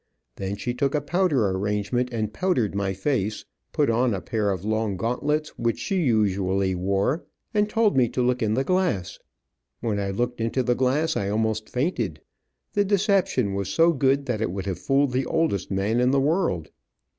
[0.37, 4.65] Then she took a powder arrangement and powdered my face, put on a pair of
[4.65, 9.19] long gauntlets which she usually wore, and told me to look in the glass.
[9.79, 12.19] When I looked into the glass I almost fainted.
[12.73, 16.19] The deception was so good that it would have fooled the oldest man in the
[16.19, 16.71] world.